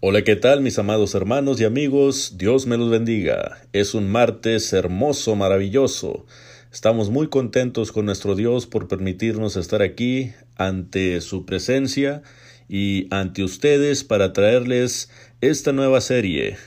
Hola, 0.00 0.22
¿qué 0.22 0.36
tal 0.36 0.60
mis 0.60 0.78
amados 0.78 1.16
hermanos 1.16 1.60
y 1.60 1.64
amigos? 1.64 2.34
Dios 2.38 2.68
me 2.68 2.76
los 2.76 2.88
bendiga. 2.88 3.58
Es 3.72 3.94
un 3.94 4.08
martes 4.08 4.72
hermoso, 4.72 5.34
maravilloso. 5.34 6.24
Estamos 6.72 7.10
muy 7.10 7.26
contentos 7.26 7.90
con 7.90 8.06
nuestro 8.06 8.36
Dios 8.36 8.68
por 8.68 8.86
permitirnos 8.86 9.56
estar 9.56 9.82
aquí 9.82 10.30
ante 10.56 11.20
su 11.20 11.44
presencia 11.44 12.22
y 12.68 13.08
ante 13.12 13.42
ustedes 13.42 14.04
para 14.04 14.32
traerles 14.32 15.10
esta 15.40 15.72
nueva 15.72 16.00
serie 16.00 16.58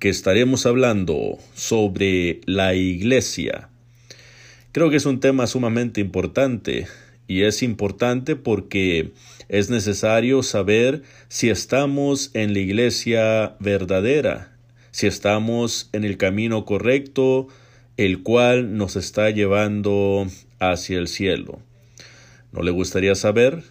que 0.00 0.08
estaremos 0.08 0.66
hablando 0.66 1.38
sobre 1.54 2.40
la 2.44 2.74
iglesia. 2.74 3.68
Creo 4.72 4.90
que 4.90 4.96
es 4.96 5.06
un 5.06 5.20
tema 5.20 5.46
sumamente 5.46 6.00
importante 6.00 6.88
y 7.28 7.42
es 7.42 7.62
importante 7.62 8.36
porque 8.36 9.12
es 9.48 9.70
necesario 9.70 10.42
saber 10.42 11.02
si 11.28 11.50
estamos 11.50 12.30
en 12.34 12.52
la 12.52 12.60
iglesia 12.60 13.56
verdadera, 13.58 14.56
si 14.90 15.06
estamos 15.06 15.88
en 15.92 16.04
el 16.04 16.16
camino 16.16 16.64
correcto, 16.64 17.48
el 17.96 18.22
cual 18.22 18.76
nos 18.76 18.96
está 18.96 19.30
llevando 19.30 20.26
hacia 20.58 20.98
el 20.98 21.08
cielo. 21.08 21.60
¿No 22.52 22.62
le 22.62 22.70
gustaría 22.70 23.14
saber? 23.14 23.62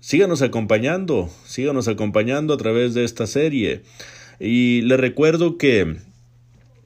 Síganos 0.00 0.42
acompañando, 0.42 1.30
síganos 1.44 1.88
acompañando 1.88 2.54
a 2.54 2.56
través 2.56 2.94
de 2.94 3.04
esta 3.04 3.26
serie. 3.26 3.82
Y 4.38 4.82
le 4.82 4.96
recuerdo 4.96 5.58
que 5.58 5.96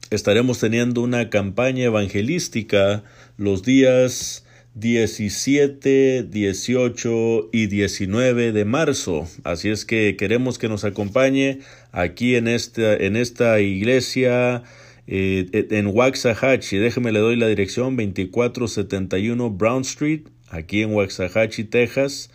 estaremos 0.09 0.59
teniendo 0.59 1.01
una 1.01 1.29
campaña 1.29 1.85
evangelística 1.85 3.03
los 3.37 3.63
días 3.63 4.44
17, 4.75 6.23
18 6.23 7.49
y 7.53 7.67
19 7.67 8.51
de 8.51 8.65
marzo. 8.65 9.25
Así 9.45 9.69
es 9.69 9.85
que 9.85 10.17
queremos 10.17 10.59
que 10.59 10.67
nos 10.67 10.83
acompañe 10.83 11.59
aquí 11.93 12.35
en 12.35 12.49
esta, 12.49 12.93
en 12.93 13.15
esta 13.15 13.61
iglesia 13.61 14.63
eh, 15.07 15.67
en 15.71 15.87
Waxahachie. 15.87 16.79
Déjeme 16.79 17.13
le 17.13 17.19
doy 17.19 17.37
la 17.37 17.47
dirección 17.47 17.95
2471 17.95 19.49
Brown 19.51 19.83
Street, 19.83 20.23
aquí 20.49 20.81
en 20.81 20.93
Waxahachie, 20.93 21.63
Texas. 21.63 22.29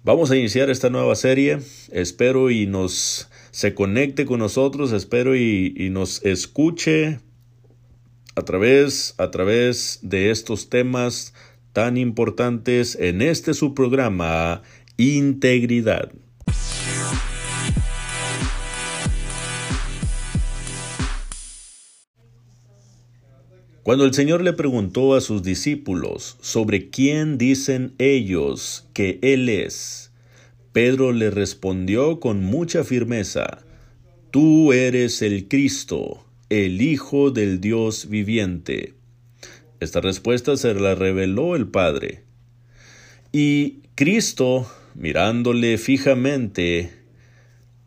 Vamos 0.03 0.31
a 0.31 0.35
iniciar 0.35 0.69
esta 0.69 0.89
nueva 0.89 1.15
serie. 1.15 1.59
Espero 1.91 2.51
y 2.51 2.67
nos 2.67 3.29
se 3.51 3.73
conecte 3.73 4.25
con 4.25 4.39
nosotros. 4.39 4.91
Espero 4.91 5.33
y, 5.35 5.73
y 5.75 5.89
nos 5.89 6.23
escuche 6.25 7.19
a 8.35 8.43
través, 8.43 9.15
a 9.17 9.31
través 9.31 9.99
de 10.01 10.31
estos 10.31 10.69
temas 10.69 11.33
tan 11.73 11.97
importantes 11.97 12.97
en 12.99 13.21
este 13.21 13.53
su 13.53 13.73
programa 13.73 14.61
Integridad. 14.97 16.11
Cuando 23.83 24.05
el 24.05 24.13
Señor 24.13 24.43
le 24.43 24.53
preguntó 24.53 25.15
a 25.15 25.21
sus 25.21 25.41
discípulos 25.41 26.37
sobre 26.39 26.91
quién 26.91 27.39
dicen 27.39 27.93
ellos 27.97 28.87
que 28.93 29.17
Él 29.23 29.49
es, 29.49 30.11
Pedro 30.71 31.11
le 31.13 31.31
respondió 31.31 32.19
con 32.19 32.43
mucha 32.43 32.83
firmeza, 32.83 33.63
Tú 34.29 34.71
eres 34.71 35.23
el 35.23 35.47
Cristo, 35.47 36.23
el 36.49 36.79
Hijo 36.81 37.31
del 37.31 37.59
Dios 37.59 38.07
viviente. 38.07 38.93
Esta 39.79 39.99
respuesta 39.99 40.55
se 40.57 40.75
la 40.75 40.93
reveló 40.93 41.55
el 41.55 41.67
Padre. 41.67 42.23
Y 43.31 43.79
Cristo, 43.95 44.71
mirándole 44.93 45.79
fijamente, 45.79 46.91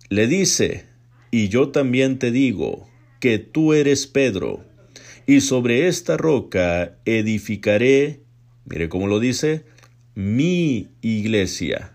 le 0.09 0.27
dice, 0.27 0.87
Y 1.31 1.49
yo 1.49 1.69
también 1.69 2.19
te 2.19 2.33
digo, 2.33 2.89
que 3.21 3.39
tú 3.39 3.73
eres 3.73 4.07
Pedro, 4.07 4.65
y 5.27 5.41
sobre 5.41 5.89
esta 5.89 6.17
roca 6.17 6.97
edificaré, 7.05 8.21
mire 8.67 8.89
cómo 8.89 9.07
lo 9.07 9.21
dice, 9.21 9.65
mi 10.15 10.89
iglesia. 11.01 11.93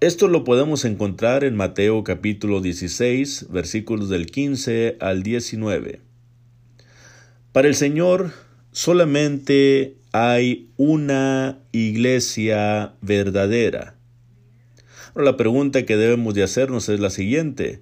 Esto 0.00 0.28
lo 0.28 0.44
podemos 0.44 0.84
encontrar 0.84 1.44
en 1.44 1.54
Mateo 1.54 2.02
capítulo 2.04 2.60
16, 2.60 3.48
versículos 3.50 4.08
del 4.08 4.26
15 4.26 4.96
al 4.98 5.22
19. 5.22 6.00
Para 7.52 7.68
el 7.68 7.74
Señor 7.74 8.32
solamente 8.72 9.94
hay 10.12 10.70
una 10.76 11.58
iglesia 11.70 12.94
verdadera. 13.02 13.94
la 15.14 15.36
pregunta 15.36 15.84
que 15.84 15.98
debemos 15.98 16.34
de 16.34 16.42
hacernos 16.42 16.88
es 16.88 16.98
la 16.98 17.10
siguiente. 17.10 17.80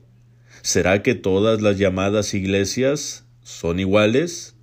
¿Será 0.62 1.02
que 1.02 1.14
todas 1.14 1.62
las 1.62 1.78
llamadas 1.78 2.34
iglesias 2.34 3.24
son 3.50 3.80
iguales? 3.80 4.54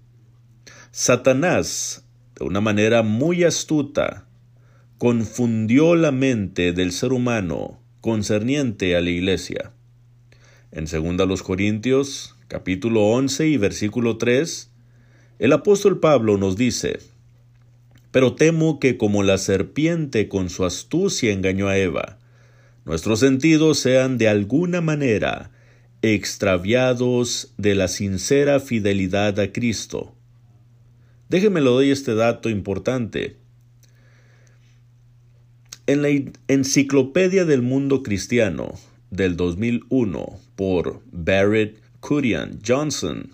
Satanás, 0.92 2.06
de 2.40 2.46
una 2.46 2.62
manera 2.62 3.04
muy 3.04 3.44
astuta, 3.44 4.26
confundió 4.98 5.96
la 5.96 6.12
mente 6.12 6.72
del 6.72 6.92
ser 6.92 7.14
humano 7.14 7.80
concerniente 8.02 8.96
a 8.96 9.02
la 9.02 9.10
iglesia. 9.10 9.72
En 10.72 10.86
2 10.86 11.44
Corintios, 11.44 12.36
capítulo 12.48 13.04
11 13.08 13.48
y 13.48 13.58
versículo 13.58 14.18
3, 14.18 14.72
el 15.40 15.54
apóstol 15.54 16.00
Pablo 16.00 16.38
nos 16.38 16.56
dice, 16.56 17.00
Pero 18.12 18.34
temo 18.36 18.80
que 18.80 18.98
como 18.98 19.22
la 19.22 19.38
serpiente 19.38 20.30
con 20.30 20.50
su 20.50 20.66
astucia 20.66 21.32
engañó 21.32 21.68
a 21.68 21.78
Eva, 21.78 22.18
nuestros 22.86 23.20
sentidos 23.20 23.80
sean 23.80 24.18
de 24.18 24.30
alguna 24.30 24.82
manera 24.82 25.52
extraviados 26.02 27.54
de 27.58 27.76
la 27.76 27.88
sincera 27.88 28.60
fidelidad 28.60 29.40
a 29.40 29.52
Cristo. 29.52 30.14
Déjeme 31.30 31.62
lo 31.62 31.72
doy 31.72 31.92
este 31.92 32.16
dato 32.16 32.50
importante. 32.50 33.38
En 35.88 36.02
la 36.02 36.10
Enciclopedia 36.48 37.46
del 37.46 37.62
Mundo 37.62 38.04
Cristiano 38.04 38.74
del 39.10 39.36
2001 39.38 40.40
por 40.56 41.02
Barrett 41.12 41.82
Curian 42.00 42.60
Johnson, 42.66 43.34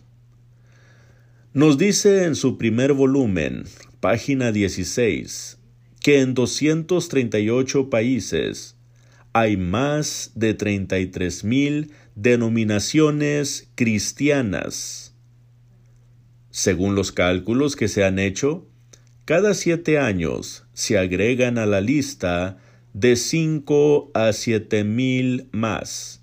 nos 1.54 1.78
dice 1.78 2.24
en 2.26 2.36
su 2.36 2.58
primer 2.58 2.94
volumen, 2.94 3.66
página 4.00 4.52
16, 4.52 5.60
que 6.00 6.20
en 6.22 6.34
238 6.34 7.90
países 7.90 8.76
hay 9.34 9.58
más 9.58 10.32
de 10.36 10.54
33 10.54 11.44
mil 11.44 11.92
denominaciones 12.16 13.68
cristianas. 13.76 15.16
Según 16.52 16.94
los 16.96 17.12
cálculos 17.12 17.76
que 17.76 17.88
se 17.88 18.04
han 18.04 18.20
hecho, 18.20 18.68
cada 19.26 19.56
siete 19.56 19.98
años 19.98 20.66
se 20.74 21.00
agregan 21.00 21.58
a 21.58 21.66
la 21.66 21.82
lista 21.82 22.58
de 22.94 23.16
cinco 23.16 24.12
a 24.14 24.34
siete 24.34 24.84
mil 24.84 25.50
más. 25.52 26.22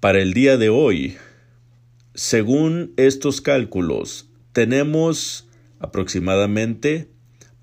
Para 0.00 0.20
el 0.20 0.32
día 0.32 0.56
de 0.56 0.70
hoy, 0.70 1.16
según 2.14 2.94
estos 2.96 3.40
cálculos, 3.40 4.30
tenemos 4.52 5.48
aproximadamente 5.80 7.08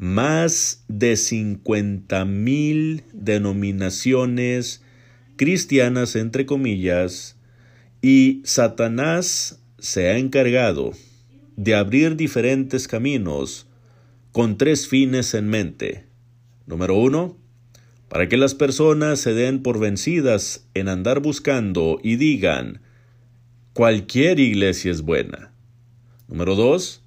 más 0.01 0.83
de 0.87 1.15
cincuenta 1.15 2.25
mil 2.25 3.03
denominaciones 3.13 4.81
cristianas, 5.35 6.15
entre 6.15 6.47
comillas, 6.47 7.37
y 8.01 8.41
Satanás 8.43 9.61
se 9.77 10.09
ha 10.09 10.17
encargado 10.17 10.93
de 11.55 11.75
abrir 11.75 12.15
diferentes 12.15 12.87
caminos 12.87 13.67
con 14.31 14.57
tres 14.57 14.87
fines 14.87 15.35
en 15.35 15.49
mente. 15.49 16.07
Número 16.65 16.95
uno, 16.95 17.37
para 18.09 18.27
que 18.27 18.37
las 18.37 18.55
personas 18.55 19.19
se 19.19 19.35
den 19.35 19.61
por 19.61 19.79
vencidas 19.79 20.65
en 20.73 20.89
andar 20.89 21.19
buscando 21.19 21.99
y 22.01 22.15
digan, 22.15 22.81
cualquier 23.73 24.39
iglesia 24.39 24.89
es 24.89 25.03
buena. 25.03 25.53
Número 26.27 26.55
dos, 26.55 27.00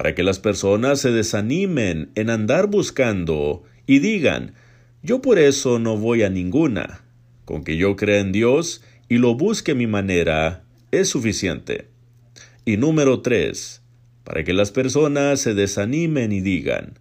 para 0.00 0.14
que 0.14 0.22
las 0.22 0.38
personas 0.38 0.98
se 0.98 1.10
desanimen 1.10 2.10
en 2.14 2.30
andar 2.30 2.68
buscando 2.68 3.64
y 3.86 3.98
digan, 3.98 4.54
yo 5.02 5.20
por 5.20 5.38
eso 5.38 5.78
no 5.78 5.98
voy 5.98 6.22
a 6.22 6.30
ninguna. 6.30 7.04
Con 7.44 7.64
que 7.64 7.76
yo 7.76 7.96
crea 7.96 8.20
en 8.20 8.32
Dios 8.32 8.82
y 9.10 9.18
lo 9.18 9.34
busque 9.34 9.72
a 9.72 9.74
mi 9.74 9.86
manera 9.86 10.64
es 10.90 11.10
suficiente. 11.10 11.88
Y 12.64 12.78
número 12.78 13.20
tres, 13.20 13.82
para 14.24 14.42
que 14.42 14.54
las 14.54 14.70
personas 14.70 15.42
se 15.42 15.52
desanimen 15.52 16.32
y 16.32 16.40
digan, 16.40 16.98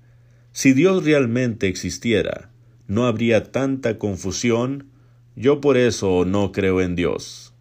si 0.51 0.73
Dios 0.73 1.05
realmente 1.05 1.69
existiera, 1.69 2.51
no 2.87 3.07
habría 3.07 3.53
tanta 3.53 3.97
confusión, 3.97 4.89
Yo 5.37 5.61
por 5.61 5.77
eso 5.77 6.25
no 6.25 6.51
creo 6.51 6.81
en 6.81 6.97
Dios. 6.97 7.53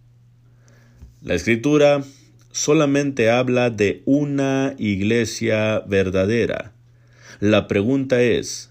La 1.23 1.35
escritura 1.35 2.03
solamente 2.51 3.31
habla 3.31 3.71
de 3.71 4.03
una 4.05 4.75
iglesia 4.79 5.81
verdadera. 5.81 6.73
La 7.41 7.69
pregunta 7.69 8.23
es, 8.23 8.71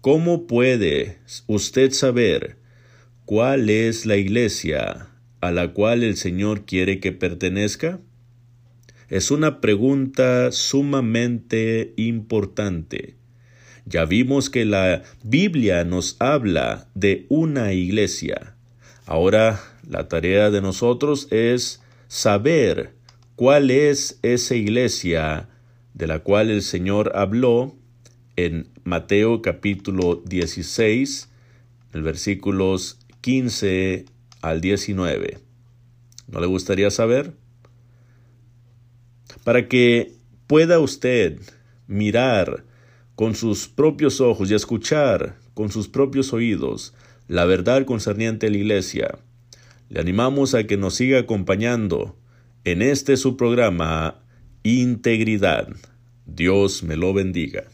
¿cómo 0.00 0.46
puede 0.46 1.18
usted 1.46 1.92
saber 1.92 2.56
cuál 3.24 3.70
es 3.70 4.06
la 4.06 4.16
iglesia 4.16 5.08
a 5.40 5.50
la 5.50 5.72
cual 5.72 6.02
el 6.02 6.16
Señor 6.16 6.64
quiere 6.64 7.00
que 7.00 7.12
pertenezca? 7.12 8.00
Es 9.08 9.30
una 9.30 9.60
pregunta 9.60 10.52
sumamente 10.52 11.94
importante. 11.96 13.14
Ya 13.86 14.04
vimos 14.04 14.50
que 14.50 14.66
la 14.66 15.02
Biblia 15.22 15.84
nos 15.84 16.16
habla 16.18 16.88
de 16.94 17.24
una 17.30 17.72
iglesia. 17.72 18.54
Ahora 19.06 19.60
la 19.88 20.08
tarea 20.08 20.50
de 20.50 20.60
nosotros 20.60 21.28
es 21.30 21.80
saber 22.08 22.97
cuál 23.38 23.70
es 23.70 24.18
esa 24.22 24.56
iglesia 24.56 25.48
de 25.94 26.08
la 26.08 26.18
cual 26.18 26.50
el 26.50 26.60
Señor 26.60 27.12
habló 27.14 27.76
en 28.34 28.68
Mateo 28.82 29.42
capítulo 29.42 30.16
16, 30.26 31.30
el 31.92 32.02
versículos 32.02 32.98
15 33.20 34.06
al 34.42 34.60
19. 34.60 35.38
¿No 36.26 36.40
le 36.40 36.46
gustaría 36.48 36.90
saber? 36.90 37.32
Para 39.44 39.68
que 39.68 40.14
pueda 40.48 40.80
usted 40.80 41.38
mirar 41.86 42.64
con 43.14 43.36
sus 43.36 43.68
propios 43.68 44.20
ojos 44.20 44.50
y 44.50 44.54
escuchar 44.54 45.36
con 45.54 45.70
sus 45.70 45.86
propios 45.86 46.32
oídos 46.32 46.92
la 47.28 47.44
verdad 47.44 47.84
concerniente 47.84 48.48
a 48.48 48.50
la 48.50 48.56
Iglesia, 48.56 49.16
le 49.90 50.00
animamos 50.00 50.56
a 50.56 50.64
que 50.64 50.76
nos 50.76 50.96
siga 50.96 51.20
acompañando 51.20 52.16
en 52.64 52.82
este 52.82 53.16
su 53.16 53.36
programa 53.36 54.22
Integridad. 54.62 55.68
Dios 56.26 56.82
me 56.82 56.96
lo 56.96 57.14
bendiga. 57.14 57.64